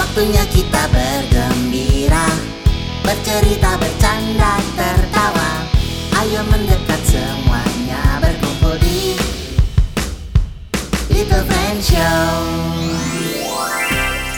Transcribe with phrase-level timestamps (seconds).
[0.00, 2.24] Waktunya kita bergembira
[3.04, 5.68] Bercerita, bercanda, tertawa
[6.24, 9.12] Ayo mendekat semuanya berkumpul di
[11.12, 12.32] Little Friend Show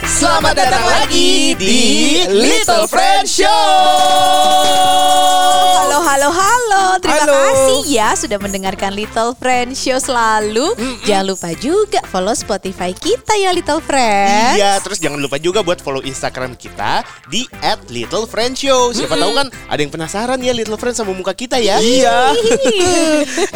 [0.03, 1.83] Selamat datang lagi di
[2.31, 3.47] Little Friend Show.
[5.83, 6.83] Halo, halo, halo.
[7.03, 7.22] Terima
[7.73, 7.89] Halo.
[7.89, 10.77] kasih ya sudah mendengarkan Little Friend Show selalu.
[11.09, 14.61] Jangan lupa juga follow Spotify kita ya Little Friend.
[14.61, 17.01] Iya, terus jangan lupa juga buat follow Instagram kita
[17.33, 17.49] di
[17.89, 18.93] @littlefriendshow.
[18.93, 21.81] Siapa tahu kan ada yang penasaran ya Little Friend sama muka kita ya.
[21.81, 22.37] Iya.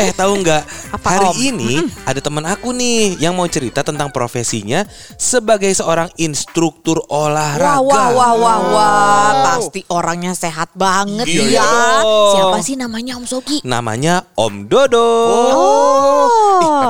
[0.01, 0.86] eh tahu nggak?
[0.87, 1.37] Apa, Hari Om?
[1.43, 1.73] ini
[2.03, 4.87] ada teman aku nih yang mau cerita tentang profesinya
[5.17, 7.83] sebagai seorang instruktur olahraga.
[7.83, 9.31] Wah, wah, wah, wah, wah.
[9.51, 11.67] Pasti orangnya sehat banget Iya ya.
[12.01, 12.31] dong.
[12.33, 13.59] Siapa sih namanya Om Sogi?
[13.63, 15.11] Namanya Om Dodo.
[15.53, 15.86] Oh.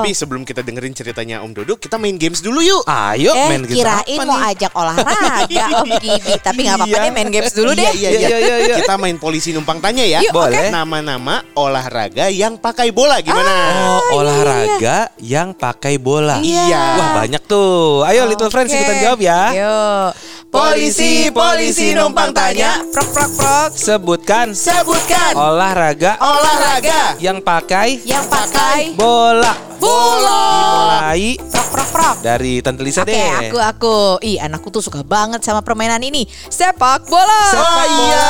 [0.07, 2.87] Tapi sebelum kita dengerin ceritanya Om Dodo, kita main games dulu yuk.
[2.87, 4.51] Ayo eh, main games kirain apa mau nih?
[4.55, 6.33] ajak olahraga Om Gibi.
[6.39, 7.03] Tapi nggak apa-apa Iya.
[7.03, 7.83] deh main games dulu deh.
[7.83, 8.27] Iya, iya, iya.
[8.31, 8.75] Iya, iya, iya.
[8.79, 10.23] Kita main polisi numpang tanya ya.
[10.23, 10.71] Yuk, Boleh.
[10.71, 13.51] Nama-nama olahraga yang pakai bola gimana?
[13.99, 16.39] Oh, olahraga yang pakai bola.
[16.39, 16.83] Iya.
[16.95, 18.07] Wah, banyak tuh.
[18.07, 19.41] Ayo Little Friends ikutan jawab ya.
[19.51, 20.09] Yuk.
[20.47, 22.79] Polisi, polisi numpang tanya.
[22.87, 23.69] Prok, prok, prok.
[23.75, 29.51] Sebutkan Sebutkan olahraga olahraga yang pakai Yang pakai bola.
[29.75, 30.43] bola.
[30.47, 32.15] Dimulai Prok, prok, prok.
[32.23, 33.27] dari Tante Lisa Oke, deh.
[33.43, 33.97] aku aku.
[34.23, 36.23] Ih, anakku tuh suka banget sama permainan ini.
[36.47, 37.43] Sepak bola.
[37.51, 38.27] Oh iya.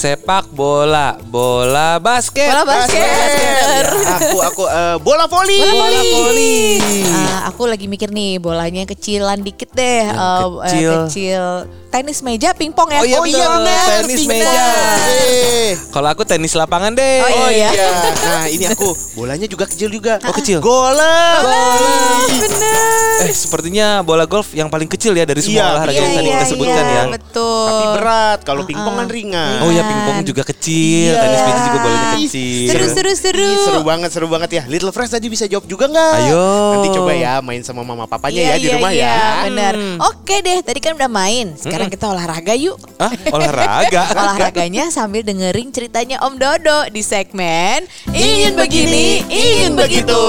[0.00, 2.48] Sepak bola, bola basket.
[2.48, 3.04] Bola basket.
[3.04, 3.84] Ya,
[4.16, 5.60] aku aku eh, bola voli.
[5.60, 6.80] Bola voli.
[7.12, 10.08] Ah, aku lagi mikir nih bolanya kecilan dikit deh.
[10.08, 10.90] Yang Eh, eh, kecil.
[11.04, 11.44] kecil.
[11.90, 12.98] Tenis meja, pingpong ya.
[12.98, 13.86] Oh iya, Oh iya benar.
[14.00, 14.40] Tenis pingpong.
[14.40, 14.64] meja.
[15.04, 15.70] Eh.
[15.92, 17.20] Kalau aku tenis lapangan deh.
[17.20, 17.68] Oh, Oh iya.
[17.68, 17.88] iya.
[18.24, 20.16] Nah ini aku bolanya juga kecil juga.
[20.22, 20.64] Oh, kecil.
[20.64, 21.44] Golf.
[22.32, 23.20] Bener.
[23.20, 26.24] Eh, sepertinya bola golf yang paling kecil ya dari semua Iya, olahraga iya, yang tadi
[26.24, 27.02] iya, kita sebutkan iya, ya.
[27.12, 27.66] Betul.
[27.68, 28.38] Tapi berat.
[28.40, 29.60] Kalau pingpong kan ringan.
[29.60, 31.20] Oh ya, pingpong juga kecil, Iya.
[31.20, 32.68] tenis meja juga bolanya kecil.
[32.70, 33.50] Seru, seru, seru.
[33.50, 34.62] Ih, seru banget, seru banget ya.
[34.70, 36.12] Little Fresh tadi bisa jawab juga nggak?
[36.22, 36.46] Ayo.
[36.78, 39.20] Nanti coba ya main sama mama papanya Iya, ya di iya, rumah iya, ya.
[39.50, 39.74] Bener.
[40.06, 41.46] Oke deh, tadi kan udah main.
[41.58, 42.78] Sekarang kita olahraga yuk.
[42.96, 43.10] Hah?
[43.34, 44.02] Olahraga.
[44.20, 47.82] Olahraganya sambil dengerin ceritanya Om Dodo di segmen
[48.14, 50.22] Ingin Begini, Ingin Begitu.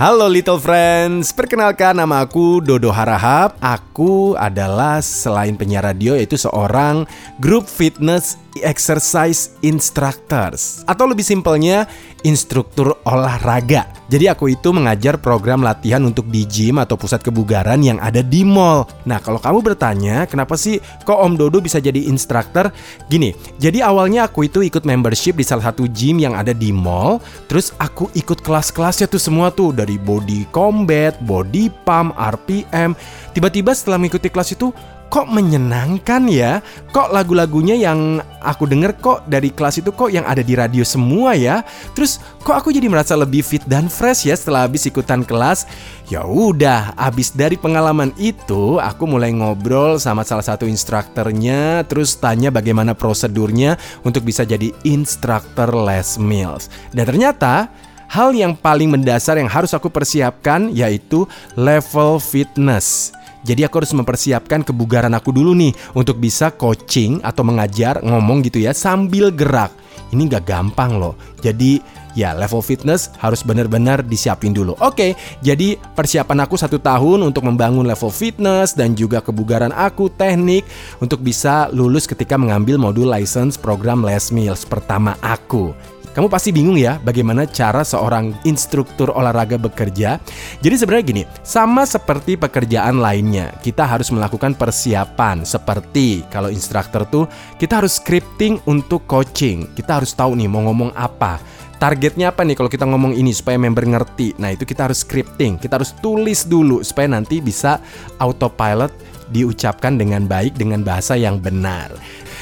[0.00, 3.60] Halo Little Friends, perkenalkan nama aku Dodo Harahap.
[3.60, 7.04] Aku adalah selain penyiar radio yaitu seorang
[7.36, 11.86] grup fitness exercise instructors atau lebih simpelnya
[12.26, 13.88] instruktur olahraga.
[14.10, 18.42] Jadi aku itu mengajar program latihan untuk di gym atau pusat kebugaran yang ada di
[18.42, 18.84] mall.
[19.06, 22.74] Nah, kalau kamu bertanya, kenapa sih kok Om Dodo bisa jadi instruktur?
[23.06, 23.30] Gini,
[23.62, 27.70] jadi awalnya aku itu ikut membership di salah satu gym yang ada di mall, terus
[27.78, 32.98] aku ikut kelas-kelasnya tuh semua tuh dari body combat, body pump, RPM.
[33.30, 34.74] Tiba-tiba setelah mengikuti kelas itu
[35.10, 36.62] kok menyenangkan ya?
[36.94, 41.34] Kok lagu-lagunya yang aku denger kok dari kelas itu kok yang ada di radio semua
[41.34, 41.66] ya?
[41.98, 45.66] Terus kok aku jadi merasa lebih fit dan fresh ya setelah habis ikutan kelas?
[46.06, 52.54] Ya udah, habis dari pengalaman itu aku mulai ngobrol sama salah satu instrukturnya, terus tanya
[52.54, 56.70] bagaimana prosedurnya untuk bisa jadi instruktur Les Mills.
[56.94, 57.66] Dan ternyata
[58.10, 63.14] hal yang paling mendasar yang harus aku persiapkan yaitu level fitness.
[63.44, 68.60] Jadi aku harus mempersiapkan kebugaran aku dulu nih untuk bisa coaching atau mengajar ngomong gitu
[68.60, 69.72] ya sambil gerak.
[70.10, 71.14] Ini nggak gampang loh.
[71.38, 71.78] Jadi
[72.18, 74.74] ya level fitness harus benar-benar disiapin dulu.
[74.82, 80.66] Oke, jadi persiapan aku satu tahun untuk membangun level fitness dan juga kebugaran aku, teknik
[80.98, 85.72] untuk bisa lulus ketika mengambil modul license program Les Mills pertama aku.
[86.10, 90.18] Kamu pasti bingung ya bagaimana cara seorang instruktur olahraga bekerja.
[90.58, 97.24] Jadi sebenarnya gini, sama seperti pekerjaan lainnya, kita harus melakukan persiapan seperti kalau instruktur tuh
[97.62, 99.70] kita harus scripting untuk coaching.
[99.78, 101.38] Kita harus tahu nih mau ngomong apa.
[101.80, 104.36] Targetnya apa nih kalau kita ngomong ini supaya member ngerti.
[104.36, 105.56] Nah, itu kita harus scripting.
[105.56, 107.80] Kita harus tulis dulu supaya nanti bisa
[108.20, 108.92] autopilot
[109.30, 111.94] diucapkan dengan baik dengan bahasa yang benar.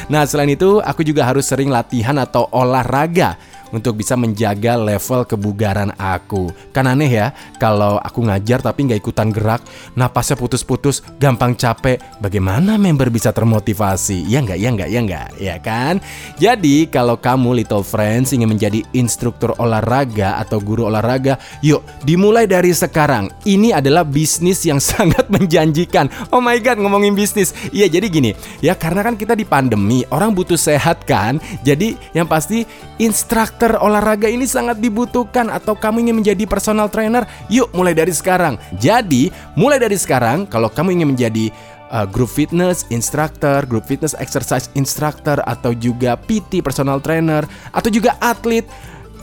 [0.06, 3.36] Nah, selain itu aku juga harus sering latihan atau olahraga
[3.72, 6.48] untuk bisa menjaga level kebugaran aku.
[6.72, 7.26] Kan aneh ya,
[7.60, 9.60] kalau aku ngajar tapi nggak ikutan gerak,
[9.94, 12.00] napasnya putus-putus, gampang capek.
[12.22, 14.24] Bagaimana member bisa termotivasi?
[14.28, 15.94] Ya nggak, ya nggak, ya nggak, ya kan?
[16.40, 22.72] Jadi kalau kamu little friends ingin menjadi instruktur olahraga atau guru olahraga, yuk dimulai dari
[22.72, 23.30] sekarang.
[23.44, 26.08] Ini adalah bisnis yang sangat menjanjikan.
[26.32, 27.50] Oh my god, banget ngomongin bisnis.
[27.74, 28.30] Iya, jadi gini,
[28.62, 31.42] ya karena kan kita di pandemi, orang butuh sehat kan.
[31.66, 32.62] Jadi yang pasti
[33.02, 38.54] instruktur olahraga ini sangat dibutuhkan atau kamu ingin menjadi personal trainer, yuk mulai dari sekarang.
[38.78, 41.50] Jadi, mulai dari sekarang kalau kamu ingin menjadi
[41.90, 47.42] uh, group fitness instructor, group fitness exercise instructor atau juga PT personal trainer
[47.74, 48.64] atau juga atlet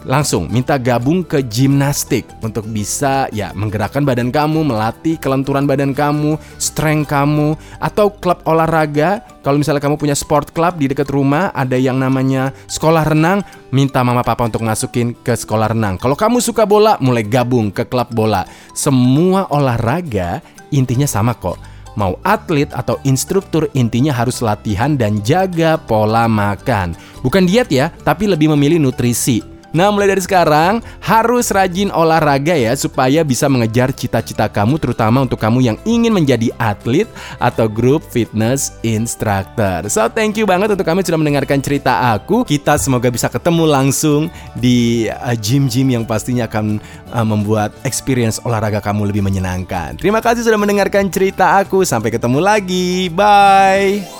[0.05, 6.37] langsung minta gabung ke gimnastik untuk bisa ya menggerakkan badan kamu, melatih kelenturan badan kamu,
[6.61, 9.25] strength kamu atau klub olahraga.
[9.41, 14.01] Kalau misalnya kamu punya sport club di dekat rumah, ada yang namanya sekolah renang, minta
[14.01, 16.01] mama papa untuk masukin ke sekolah renang.
[16.01, 18.45] Kalau kamu suka bola, mulai gabung ke klub bola.
[18.73, 20.41] Semua olahraga
[20.73, 21.57] intinya sama kok.
[21.95, 26.91] Mau atlet atau instruktur intinya harus latihan dan jaga pola makan.
[27.23, 29.54] Bukan diet ya, tapi lebih memilih nutrisi.
[29.75, 35.35] Nah, mulai dari sekarang harus rajin olahraga ya supaya bisa mengejar cita-cita kamu terutama untuk
[35.35, 37.11] kamu yang ingin menjadi atlet
[37.43, 39.83] atau grup fitness instructor.
[39.91, 42.47] So, thank you banget untuk kami sudah mendengarkan cerita aku.
[42.47, 46.79] Kita semoga bisa ketemu langsung di uh, gym-gym yang pastinya akan
[47.11, 49.99] uh, membuat experience olahraga kamu lebih menyenangkan.
[49.99, 51.83] Terima kasih sudah mendengarkan cerita aku.
[51.83, 53.11] Sampai ketemu lagi.
[53.11, 54.14] Bye.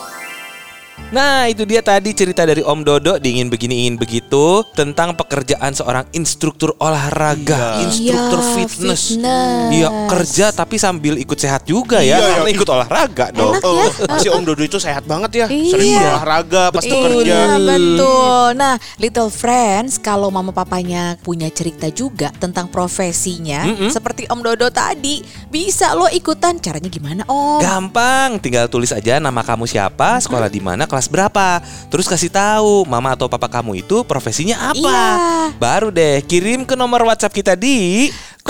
[1.12, 6.08] Nah itu dia tadi cerita dari Om Dodo Diingin begini ingin begitu Tentang pekerjaan seorang
[6.12, 9.72] instruktur olahraga Instruktur Iya, fitness fitness.
[9.72, 12.56] Iya kerja tapi sambil ikut sehat juga ya Iya, Karena iya.
[12.58, 13.90] ikut olahraga dong Enak Oh, ya?
[14.18, 15.48] si Om Dodo itu sehat banget ya.
[15.50, 15.72] Iya.
[15.74, 17.26] Sering olahraga pas tuh kerja.
[17.26, 18.48] Iya betul.
[18.56, 25.22] Nah, little friends, kalau mama papanya punya cerita juga tentang profesinya, seperti Om Dodo tadi,
[25.50, 26.62] bisa lo ikutan.
[26.62, 27.60] Caranya gimana Om?
[27.60, 31.62] Gampang, tinggal tulis aja nama kamu siapa, sekolah di mana, kelas berapa.
[31.90, 34.78] Terus kasih tahu mama atau papa kamu itu profesinya apa.
[34.78, 35.54] Iya.
[35.60, 38.10] Baru deh kirim ke nomor WhatsApp kita di
[38.46, 38.50] 08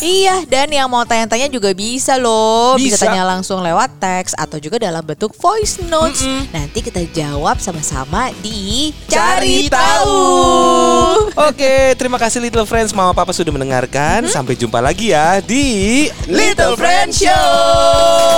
[0.00, 2.78] Iya, dan yang mau tanya-tanya juga bisa loh.
[2.78, 2.96] Bisa.
[2.96, 3.10] Bisa.
[3.10, 6.24] tanya langsung lewat teks atau juga dalam bentuk voice notes.
[6.54, 10.20] Nanti kita jawab sama-sama di Cari Tahu.
[11.36, 14.24] Oke, terima kasih Little Friends, Mama Papa sudah mendengarkan.
[14.30, 18.35] Sampai jumpa lagi ya di Little Friend Show.